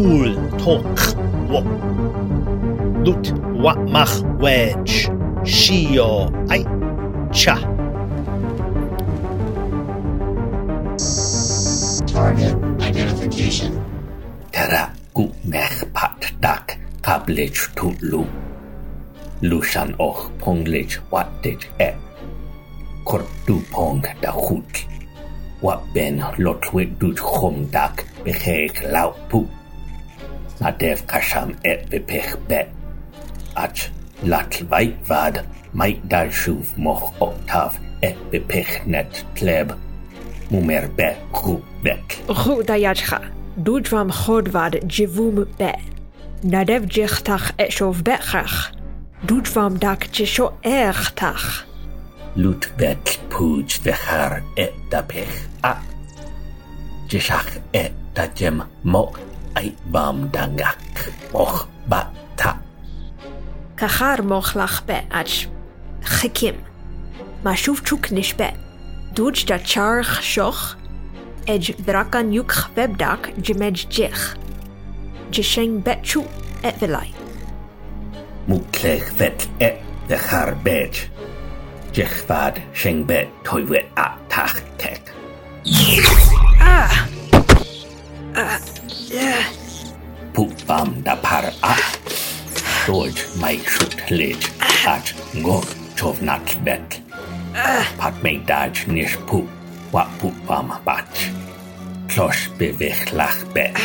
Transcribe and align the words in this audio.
cool 0.00 0.32
talk 0.58 0.98
wo 1.52 1.60
lut 3.04 3.26
wa 3.64 3.72
mach 3.94 4.14
wedge 4.42 4.94
shio 5.44 6.08
ai 6.48 6.64
cha 7.32 7.56
Target 12.12 12.56
identification. 12.88 13.72
Tara 14.52 14.88
mech 15.44 15.76
pat 15.92 16.32
dak 16.40 16.78
kablech 17.02 17.60
tu 17.76 17.92
lu. 18.00 18.24
Lushan 19.42 19.94
och 19.98 20.18
ponglech 20.40 20.96
wattech 21.10 21.68
e. 21.78 21.92
Kort 23.04 23.28
du 23.46 23.60
pong 23.72 24.02
da 24.22 24.32
hut. 24.32 24.84
Wat 25.60 25.80
ben 25.94 26.22
lotwe 26.38 26.84
du 27.00 27.12
chom 27.14 27.66
dak 27.72 28.04
becheg 28.24 28.72
lau 28.92 29.12
pu. 29.28 29.59
nadev 30.60 31.02
kasham 31.06 31.54
et 31.64 31.88
bepech 31.90 32.36
bet. 32.48 32.68
Ach 33.54 33.90
latlvait 34.22 34.94
vad, 35.08 35.44
mait 35.72 36.00
dalshuv 36.08 36.66
moch 36.76 37.12
octav 37.20 37.78
et 38.02 38.16
bepech 38.30 38.86
net 38.86 39.24
pleb. 39.34 39.72
Mumer 40.50 40.88
bet 40.96 41.16
ru 41.32 41.60
bet. 41.82 42.18
Ru 42.28 42.62
dayachcha, 42.62 43.20
dudram 43.56 44.10
chodvad 44.10 44.74
jivum 44.88 45.46
bet. 45.58 45.80
Nadev 46.42 46.88
jechtach 46.88 47.52
et 47.58 47.72
shov 47.72 48.02
betchach. 48.02 48.72
Dudram 49.26 49.78
dak 49.78 50.08
jesho 50.12 50.52
erchtach. 50.64 51.64
Lut 52.36 52.70
bet 52.78 53.18
puj 53.28 53.80
vechar 53.84 54.42
et 54.56 54.72
dapech 54.90 55.48
at. 55.62 55.82
Jishach 57.08 57.58
et 57.74 57.92
dajem 58.14 58.62
mok 58.84 59.29
Aibamdangak 59.54 61.12
och 61.32 61.66
bata. 61.86 62.56
Kahar 63.76 64.22
moch 64.22 64.54
lachbe 64.54 65.02
ach 65.10 65.48
chikim. 66.04 66.54
Mashuv 67.44 67.82
chuk 67.84 68.10
nishbe. 68.10 68.52
Duj 69.14 69.46
da 69.46 69.58
char 69.58 70.04
shoch. 70.22 70.76
Ej 71.46 71.74
drakan 71.86 72.32
yuk 72.32 72.52
webdak 72.76 73.32
jimej 73.42 73.86
jech. 73.90 74.36
Jisheng 75.30 75.82
betchu 75.82 76.24
et 76.62 76.80
velai. 76.80 77.14
Mukle 78.46 79.00
vet 79.18 79.48
et 79.60 79.82
de 80.08 80.16
garbage. 80.16 81.10
Jechvad 81.92 82.60
shengbet 82.72 83.28
at 83.96 84.12
tak 84.28 84.62
tek. 84.78 85.12
Ah! 86.60 87.08
Ah! 88.34 88.79
Pwp 89.10 90.66
bam 90.66 91.02
da 91.02 91.16
par 91.18 91.44
a. 91.66 91.74
Roed 92.86 93.18
mae 93.42 93.56
siwt 93.66 94.04
lyd 94.14 94.44
at 94.86 95.10
ngor 95.34 95.66
tofnat 95.98 96.52
bet. 96.62 97.00
Pat 97.98 98.20
mae 98.22 98.38
dad 98.46 98.78
nes 98.86 99.16
pwp 99.26 99.90
wa 99.90 100.04
pwp 100.20 100.46
bam 100.46 100.70
bat. 100.86 101.24
Clos 102.12 102.44
befech 102.60 103.10
lach 103.18 103.40
bet. 103.56 103.80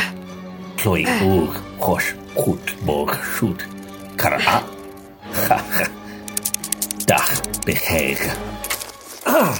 Cloi 0.77 1.07
bwg 1.23 1.57
chos 1.81 2.11
chwt 2.35 2.75
bog 2.85 3.15
siwt. 3.33 3.65
Car 4.21 4.37
a. 4.37 4.59
Ha 5.47 5.57
ha. 5.57 5.89
Dach 7.09 7.33
becheig. 7.65 8.21
Ah! 9.25 9.57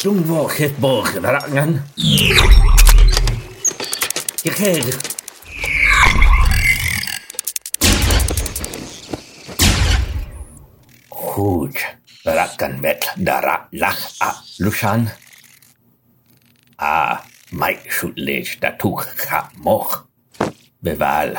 Dwi'n 0.00 0.26
fawr 0.26 0.50
chyff 0.58 0.82
bog 0.82 1.14
yn 1.14 1.30
yr 1.30 1.38
angen. 1.44 1.78
יחר. 4.44 4.80
Goed, 11.10 11.78
ratten 12.24 12.80
met 12.80 13.12
dara 13.16 13.56
lach 13.70 14.02
a 14.20 14.30
lushan. 14.58 15.02
A 16.78 17.18
mai 17.50 17.76
shutlich 17.94 18.50
datuch 18.62 19.04
ha 19.30 19.40
moch. 19.64 19.94
Beval, 20.84 21.30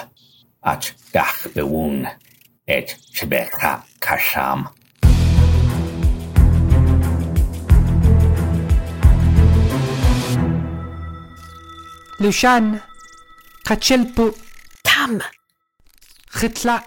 ach 0.71 0.87
gach 1.13 1.39
bewun, 1.55 2.07
et 2.67 2.89
shbecha 3.15 3.73
kasham. 3.99 4.61
לושן 12.21 12.71
kachelpu 13.71 14.25
tam. 14.83 15.21
Ritla 16.39 16.83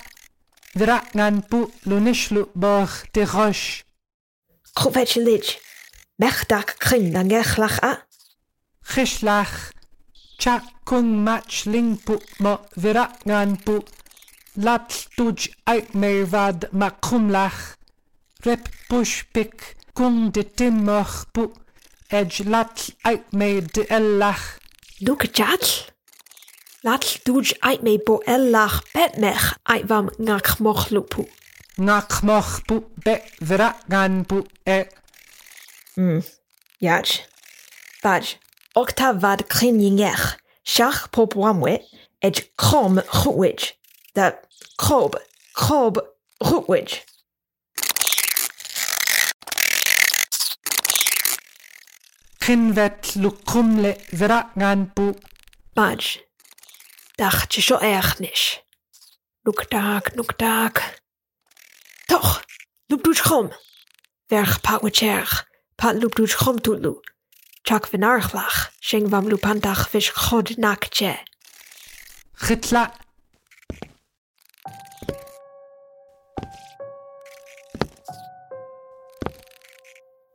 Dracnanpu 0.78 1.60
lunishlu 1.86 2.42
boch 2.54 2.96
de 3.14 3.22
roche. 3.24 3.84
Kruvetchelich. 4.74 5.50
Mechdak 6.18 6.68
krin 6.84 7.12
dan 7.14 7.28
gechlach 7.28 7.78
a. 7.90 7.92
Geschlach. 8.92 9.54
Chakung 10.38 11.24
matchlingpu 11.26 12.14
mo 12.42 12.54
viracnanpu. 12.82 13.76
Lapstuj 14.64 15.40
uitmeerwad 15.72 16.60
makumlach. 16.80 17.60
Rep 18.44 18.64
pushpik 18.88 19.56
kung 19.96 20.32
de 20.34 20.42
timmochpu. 20.56 21.44
Edge 22.08 22.44
lat 22.52 22.78
uitmeer 23.08 23.64
de 23.72 23.82
ellach. 23.86 24.44
Doekjatl. 25.00 25.93
Laat 26.84 27.20
dúid 27.24 27.54
ait 27.64 27.80
mé 27.80 27.96
bo 27.96 28.18
eilech 28.28 28.82
betmech 28.92 29.44
ait 29.72 29.86
bham 29.88 30.10
nach 30.18 30.60
mochlopú. 30.60 31.24
Nach 31.78 32.22
moch 32.22 32.60
bu 32.68 32.82
be 33.04 33.14
vera 33.40 33.70
gan 33.88 34.22
bu 34.28 34.42
e. 34.68 34.84
Mm. 35.96 36.20
Jaaj. 36.84 37.24
Baj. 38.02 38.36
Okta 38.76 39.14
vad 39.22 39.46
krinjingech. 39.48 40.36
Shach 40.62 41.08
pop 41.10 41.32
wamwe. 41.34 41.80
Ej 42.20 42.52
krom 42.60 43.00
chutwij. 43.00 43.72
Da 44.12 44.36
krob. 44.76 45.16
Krob 45.56 45.96
chutwij. 46.44 47.00
Kinvet 52.44 53.14
lukumle 53.16 53.96
vera 54.12 54.52
gan 54.54 54.90
bu. 54.94 55.14
Baj. 55.72 56.20
Dacht 57.14 57.54
je 57.54 57.60
zo 57.60 57.78
erg 57.78 58.18
nicht. 58.18 58.64
Nuk 59.42 59.64
tak, 59.64 60.14
nuk 60.14 60.32
tak. 60.36 61.00
Toch, 62.06 62.44
loop 62.86 63.02
doet 63.02 63.16
schom. 63.16 63.52
Werg 64.26 64.60
pa 64.60 64.78
met 64.82 64.98
pa 64.98 65.44
pat 65.74 66.02
loep 66.02 66.14
doet 66.14 66.30
schom 66.30 66.60
toelu. 66.60 67.00
Chak 67.62 67.86
venarglach, 67.86 68.72
sheng 68.80 69.08
wam 69.08 69.28
loepandag 69.28 69.90
vis 69.90 70.08
god 70.08 70.56
nakje. 70.56 71.18
Gitla. 72.32 72.92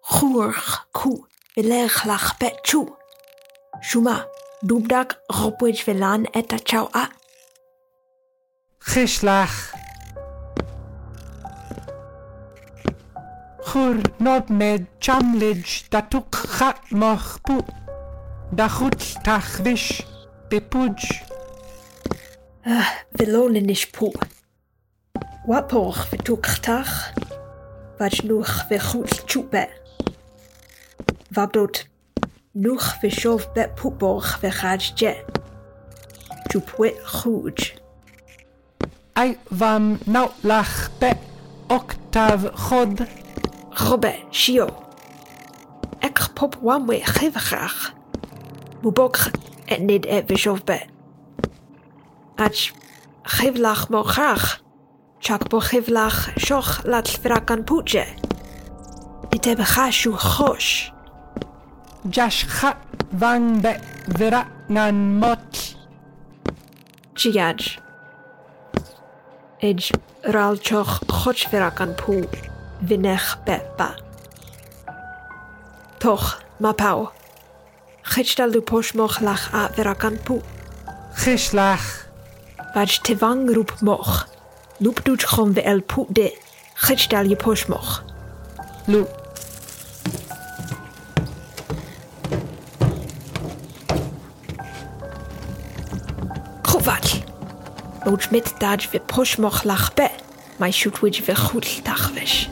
Goerg 0.01 0.87
koe, 0.91 1.27
belerglach 1.53 2.37
betjoe. 2.37 2.97
Shuma, 3.79 4.27
Dubdak 4.61 5.21
ropuich 5.27 5.85
velan 5.87 6.25
eta 6.33 6.57
chau 6.63 6.89
a. 6.91 7.07
Geslag. 8.79 9.71
Gur 13.57 14.01
not 14.17 14.49
med 14.49 14.87
chamlij 14.99 15.85
datuk 15.89 16.35
chat 16.35 16.91
moch 16.91 17.41
pu. 17.41 17.61
Dachut 18.51 19.23
tachwish 19.23 20.03
bepuj. 20.49 21.23
Ah, 22.65 22.89
velonen 23.11 23.65
nish 23.65 23.87
pu. 23.91 24.11
Wapoch 25.45 26.07
vituk 26.09 26.45
tach. 26.61 27.13
Wat 27.97 28.23
nog 28.23 28.67
weer 28.67 28.81
goed 28.81 29.23
Nwch 32.59 32.97
fe 32.99 33.07
siof 33.07 33.45
bet 33.55 33.77
pwboch 33.79 34.33
fe 34.41 34.49
chad 34.51 34.83
je. 34.99 35.13
Chw 36.51 36.59
pwet 36.67 36.97
chwj. 37.07 37.69
Ai 39.15 39.37
fam 39.61 39.93
naw 40.03 40.27
lach 40.43 40.89
be 40.99 41.13
octaf 41.71 42.49
chod. 42.65 43.05
Chobe, 43.79 44.11
sio. 44.35 44.67
Ec 46.03 46.19
pop 46.35 46.59
wamwe 46.59 46.99
chyfachach. 46.99 47.93
Mwbogch 48.83 49.31
et 49.71 49.79
nid 49.79 50.03
et 50.11 50.27
fe 50.27 50.35
siof 50.35 50.65
bet. 50.67 50.91
Ach, 52.35 52.67
chyflach 53.37 53.87
mochach. 53.87 54.59
Chac 55.23 55.47
bo 55.47 55.63
chyflach 55.63 56.25
sioch 56.35 56.83
lat 56.83 57.07
fragan 57.23 57.63
pwtje. 57.63 58.03
Nid 59.31 59.47
eb 59.47 59.63
chasiw 59.63 60.19
chosh. 60.19 60.89
Jashcha 62.07 62.77
van 63.11 63.59
be 63.61 63.75
vira 64.07 64.47
nan 64.69 65.19
mot. 65.19 65.75
Jiaj. 67.13 67.77
Ej 69.61 69.91
ralchoch 70.23 71.03
choch 71.07 71.49
vira 71.51 71.71
pu. 71.97 72.23
Vinech 72.81 73.37
beba. 73.45 73.95
Toch 75.99 76.39
ma 76.59 76.71
pau. 76.71 77.11
Chichtal 78.03 78.51
du 78.51 78.61
posh 78.61 78.93
moch 78.95 79.19
lach 79.19 79.53
a 79.53 79.69
vira 79.75 79.95
pu. 80.23 80.41
Chishlach. 81.17 82.07
Vaj 82.73 83.01
tevang 83.03 83.53
rup 83.53 83.81
moch. 83.81 84.25
Lup 84.79 85.03
duch 85.03 85.27
chom 85.27 85.53
ve 85.53 85.61
el 85.65 85.81
pu 85.81 86.07
de. 86.09 86.31
Chichtal 86.77 87.27
je 87.27 87.35
posh 87.35 87.67
moch. 87.67 88.03
Lup. 88.87 89.28
ooit 98.09 98.31
met 98.31 98.53
dat 98.57 98.89
we 98.89 98.99
push 98.99 99.35
mocht 99.35 99.63
lachbe, 99.63 100.09
maar 100.57 100.71
shoot 100.71 100.99
we 100.99 101.07
je 101.11 101.23
weer 101.23 101.37
goed 101.37 101.85
dagwes. 101.85 102.49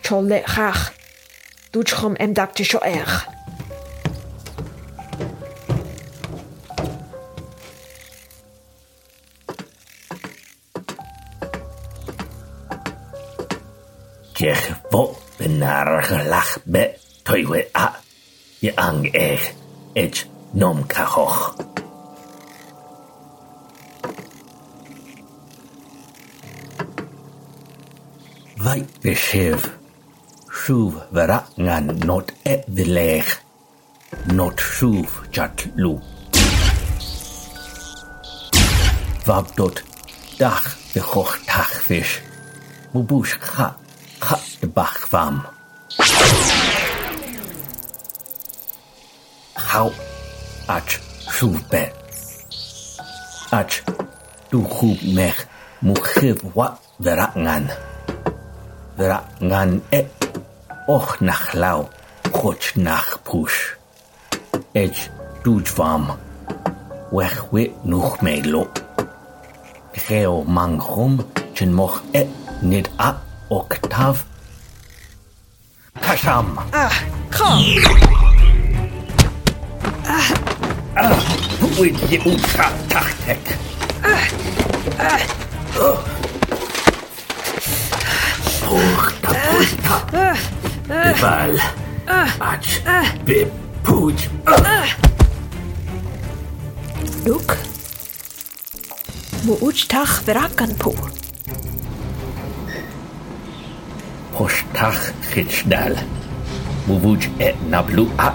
Tolle 0.00 0.42
graag. 0.44 0.92
Doet 1.70 1.88
je 1.88 2.12
en 2.14 2.32
dat 2.32 2.58
is 2.58 2.68
zo 2.68 2.78
erg. 2.78 3.28
Jeg 14.32 14.80
vol 14.90 15.16
benarige 15.36 16.24
lach 16.24 16.58
be, 16.64 16.96
we 17.24 17.68
a. 17.76 18.00
Je 18.58 18.76
ang 18.76 19.12
eg, 19.12 19.52
et 19.92 20.26
Nom 20.52 20.88
Karoch. 20.88 21.54
Weitgeschäf, 28.56 29.70
schuv 30.50 30.94
verangan 31.12 31.86
not 32.04 32.32
ebdelech, 32.44 33.38
not 34.26 34.58
schuv 34.60 35.22
Wab 35.32 36.02
Wabdot 39.24 39.84
dach 40.38 40.74
bechoch 40.92 41.38
tachwisch, 41.46 42.22
mubusch 42.92 43.38
cha, 43.38 43.76
bach 44.18 44.66
bachwam. 44.74 45.46
Hau 49.54 49.92
Ach, 50.72 50.76
acz 50.76 51.82
Ach, 53.50 53.74
du 54.50 54.62
tuhub 54.62 54.98
mech 55.16 55.38
muhib 55.82 56.38
wa 56.54 56.78
drangan. 57.04 57.64
Drangan 58.96 59.80
e 59.90 59.98
eh, 59.98 60.06
och 60.86 61.20
nach 61.20 61.54
lau, 61.54 61.88
choch 62.32 62.76
nach 62.76 63.18
push. 63.24 63.58
Ech 64.72 65.10
dujwam 65.42 66.04
wech 67.10 67.38
we 67.52 67.62
nuch 67.84 68.22
melo. 68.22 68.64
Geo 69.92 70.44
manghum 70.56 71.18
chen 71.54 71.72
moch 71.72 71.98
eh, 72.12 72.20
e 72.20 72.28
nid 72.62 72.88
a 72.98 73.10
oktav. 73.50 74.16
Kasham. 76.04 76.46
Ah, 76.72 76.94
komm. 77.36 78.29
Pójdź 81.60 81.98
ucha, 82.26 82.70
de 82.88 83.34
Puchta, 88.60 89.30
puchta. 89.50 90.06
Wal. 91.20 91.58
Patrz, 92.38 92.82
by 93.24 93.46
pójdź. 93.82 94.30
Duk. 97.24 97.56
Muutach 99.44 100.22
po. 100.78 100.90
pu. 100.90 100.94
Postach 104.38 105.12
chytzdal. 105.30 105.96
Mówić 106.86 107.30
e 107.38 107.52
nablu 107.70 108.06
a 108.16 108.32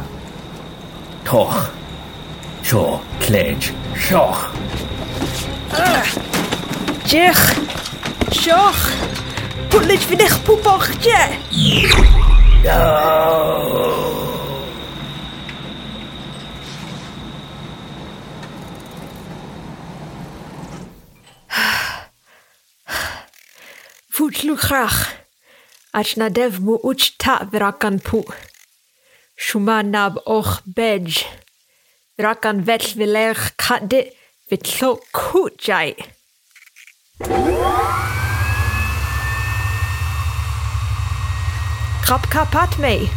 Toch. 1.24 1.85
Sio, 2.66 3.00
cledge, 3.20 3.74
sioch. 3.96 4.50
Diolch. 7.06 7.44
Sioch. 8.34 8.88
Pwlid 9.70 10.02
fy'n 10.10 10.24
eich 10.26 10.34
pwboch, 10.48 10.88
je. 11.06 11.20
No. 12.66 12.80
Fwtlw 24.10 24.58
chrach. 24.66 25.04
Ac 25.94 26.18
na 26.18 26.34
def 26.34 26.58
mw 26.58 26.82
uch 26.82 27.12
ta 27.22 27.44
fyragan 27.54 28.02
pw. 28.02 28.26
Siwma 29.38 29.84
nab 29.86 30.18
o'ch 30.26 30.64
bedj. 30.66 31.28
Dragan 32.18 32.64
fell 32.64 32.80
filerch 32.80 33.58
cade 33.58 34.14
fitlo 34.48 35.00
cwtiau. 35.12 35.92
Krap 42.06 42.30
kapat 42.32 42.78
me. 42.80 43.10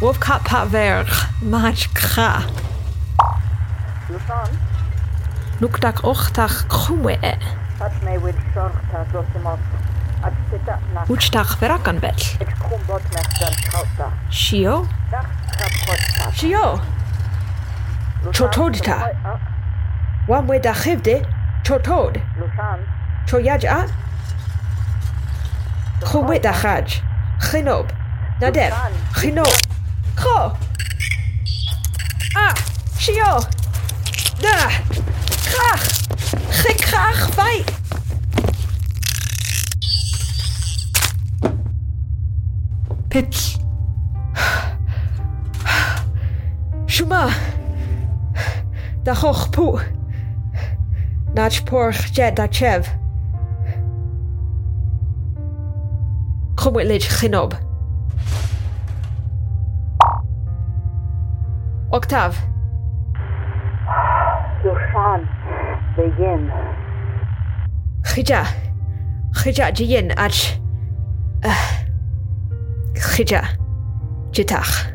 Wof 0.00 0.18
kapat 0.18 0.72
verch. 0.72 1.28
Mach 1.44 1.84
kra. 1.92 2.40
Lwgdag 5.60 6.00
ochdach 6.00 6.64
cwwe 6.72 7.18
e. 7.20 7.34
Pat 7.76 8.00
mei 8.00 8.16
wyd 8.16 8.40
sorgta 8.54 9.04
zosimot. 9.12 9.60
Wchtach 11.10 11.58
verakan 11.60 12.00
bell. 12.00 12.24
Sio? 14.30 14.86
Sio? 16.32 16.66
چطورتا 18.30 19.10
و 20.28 20.42
ده؟ 20.94 21.26
چطور؟ 21.62 22.12
چو 23.26 23.38
خوب 26.02 26.26
خو 26.26 26.32
مدخج 26.32 26.94
خنوب. 27.38 27.86
ندر 28.42 28.72
خنوب. 29.12 29.46
خو. 30.16 30.28
اه 32.36 32.54
شیو. 32.98 33.40
ده 34.42 34.68
خخ 35.52 35.82
خک 36.50 36.84
خخ 36.84 37.30
بای 37.36 37.64
پتش 43.10 43.51
da 49.04 49.14
choch 49.14 49.50
pw. 49.50 49.80
Nad 51.34 51.54
porch 51.66 52.12
jed 52.12 52.38
a 52.38 52.46
chef. 52.52 52.88
Chymwylid 56.56 57.02
chynob. 57.02 57.56
Octaf. 61.90 62.36
Yw'chan, 64.64 65.26
fe 65.96 66.04
yin. 66.18 66.50
Chyja. 68.04 68.46
Chyja 69.34 69.72
di 69.74 69.84
yin 69.84 70.12
at... 70.16 70.58
Uh, 71.44 71.54
chyja. 72.94 73.42
Jitach. 74.30 74.91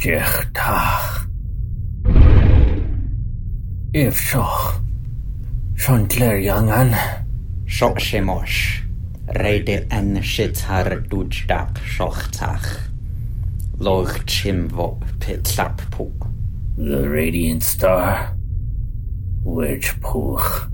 Di'ch 0.00 0.46
dach. 0.56 1.26
I'r 3.92 4.14
sioch. 4.16 4.78
Siantler 5.76 6.40
angan. 6.54 6.94
Sioch 7.68 8.00
simosh. 8.00 8.80
Reidir 9.36 9.84
en 9.92 10.22
sitar 10.24 10.88
dwjdach 11.10 11.82
sioch 11.84 12.22
tach. 12.32 12.64
Loch 13.76 14.16
chimvo 14.24 14.88
pit 15.20 15.52
lap 15.58 15.84
po. 15.92 16.08
The 16.78 17.04
Radiant 17.04 17.62
Star. 17.62 18.32
Wedge 19.44 20.00
poch. 20.00 20.70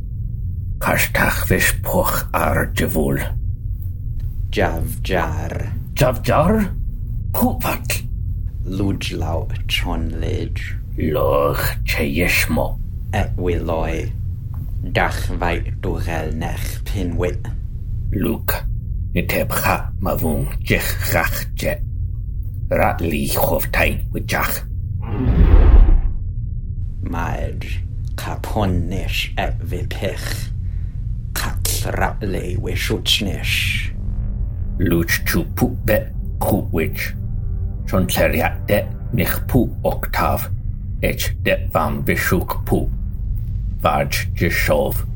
Kashtach 0.78 1.48
vish 1.50 1.74
poch 1.82 2.28
ar 2.30 2.70
javul. 2.78 3.18
Javjar. 4.54 5.72
Javjar? 5.98 6.68
Pwpat 7.34 8.05
lwdlaw 8.66 9.46
tronlid. 9.70 10.58
Loch 10.98 11.62
cheismo. 11.84 12.78
E 13.14 13.22
wyloi. 13.38 14.10
Dachfau 14.92 15.62
dwrel 15.82 16.32
nech 16.34 16.66
pinwyd. 16.84 17.46
Luke, 18.12 18.62
ni 19.14 19.22
tebcha 19.26 19.76
ma 20.00 20.16
fwng 20.18 20.50
jech 20.66 20.90
rach 21.14 21.44
je. 21.54 21.76
Rat 22.70 23.00
li 23.00 23.26
chof 23.30 23.68
tain 23.74 24.00
wyjach. 24.14 24.62
Mae'r 27.06 27.66
caponish 28.18 29.28
e 29.38 29.50
fi 29.62 29.84
pech. 29.90 30.26
Catra 31.38 32.16
le 32.22 32.56
wiswtsnish. 32.62 33.92
Lwch 34.82 35.22
chwpwbe 35.28 36.00
chwwich. 36.42 37.12
Choncheria 37.86 38.50
de 38.66 38.82
Nichpu 39.14 39.70
Octav 39.84 40.50
Ech 41.02 41.36
de 41.44 41.56
Vam 41.72 42.02
bishuk 42.02 42.64
Pu 42.66 42.90
Varj 43.80 44.26
Jishov 44.34 45.06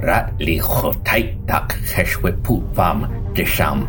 Rat 0.00 0.32
Li 0.38 0.60
Chotai 0.60 1.34
Tak 1.48 1.74
cheshwe 1.84 2.30
Pu 2.44 2.62
Vam 2.76 3.08
Jisham 3.34 3.88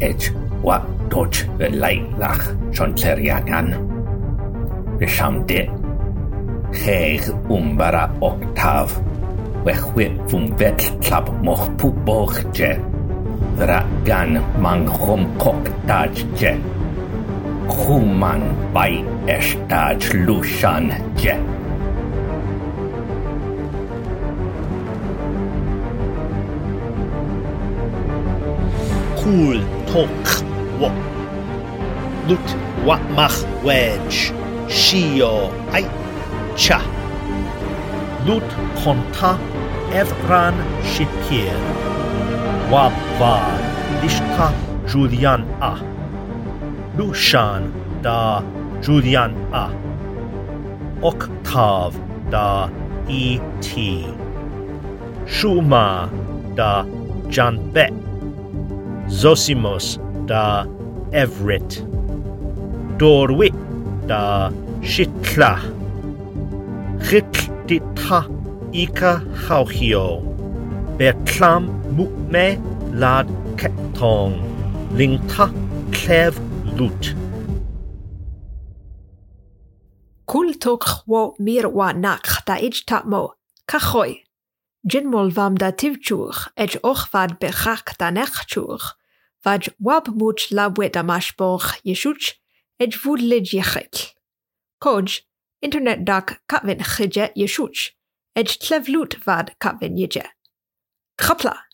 Ech 0.00 0.32
Wa 0.62 0.80
Toch 1.08 1.46
Velai 1.58 2.02
Lach 2.18 2.44
Choncheria 2.72 3.40
Gan 3.46 3.68
Visham 4.98 5.46
De 5.46 5.68
Cheg 6.72 7.22
Umbara 7.48 8.10
Octav 8.20 8.90
Wechwe 9.64 10.10
Fumvet 10.28 10.80
klap 11.04 11.30
Moch 11.44 11.68
Pu 11.78 11.92
Boch 12.04 12.42
Je 12.52 12.74
Ra 13.58 13.86
Gan 14.04 14.42
Mang 14.60 14.86
Chom 14.86 15.38
Kok 15.38 15.70
Taj 15.86 16.24
Je 16.40 16.75
Chuman 17.66 18.42
bai 18.74 19.02
estaj 19.26 20.02
lushan 20.26 20.86
je. 21.22 21.34
Cool 29.18 29.58
tok 29.90 30.26
wo. 30.80 30.90
Lut 32.28 32.48
wa 32.86 32.98
wedge. 33.66 34.32
Shio 34.68 35.50
ai 35.74 35.84
cha. 36.56 36.80
Lut 38.26 38.48
konta 38.78 39.34
evran 39.90 40.54
shipir. 40.82 41.58
Wa 42.70 42.90
va 43.18 43.36
Julian 44.86 45.42
a. 45.60 45.95
Lushan 46.96 47.72
da 48.02 48.42
Julian 48.80 49.34
a. 49.52 49.68
Octav 51.02 51.92
da 52.30 52.70
E.T. 53.06 54.06
Shuma 55.26 56.08
da 56.56 56.84
Janbet. 57.28 57.92
Zosimos 59.08 59.98
da 60.26 60.64
Everett. 61.12 61.84
Dorwit 62.96 63.54
da 64.08 64.50
Shitla. 64.80 65.60
Chik 67.04 67.32
dita 67.66 68.24
ika 68.72 69.20
hauchio. 69.44 70.24
Berklam 70.96 71.68
mukme 71.96 72.56
lad 72.96 73.28
ketong. 73.60 74.40
Lingta 74.96 75.52
klev 75.92 76.45
אחדות. 76.76 77.06
כול 80.24 80.46
תוכחו 80.60 81.34
מיר 81.40 81.76
ונח 81.76 82.40
תאיג' 82.40 82.74
תמו, 82.86 83.28
כחוי. 83.70 84.22
ג'ין 84.86 85.08
מולבם 85.08 85.54
דתיבצ'וך, 85.58 86.48
אג' 86.56 86.76
אוכבד 86.84 87.28
בכך 87.44 87.82
תנחצ'וך, 87.98 88.94
ואג' 89.46 89.62
ווב 89.80 90.02
מוץ' 90.16 90.52
לבוית 90.52 90.96
המשפוך 90.96 91.64
ישוץ', 91.84 92.32
אג' 92.82 92.94
ווד 93.04 93.20
לג' 93.20 93.54
יחק. 93.54 93.92
קודג' 94.78 95.12
אינטרנט 95.62 95.98
דק 96.04 96.32
כוון 96.50 96.82
חיג'ה 96.82 97.26
ישוץ', 97.36 97.90
אג' 98.38 98.48
תלבלות 98.68 99.14
וד 99.14 99.50
כוון 99.62 99.98
יג'ה. 99.98 100.24
חפלה. 101.20 101.65